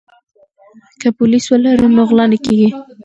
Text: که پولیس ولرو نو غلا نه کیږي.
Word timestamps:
که 1.01 1.07
پولیس 1.17 1.45
ولرو 1.51 1.87
نو 1.95 2.03
غلا 2.09 2.25
نه 2.31 2.37
کیږي. 2.45 2.69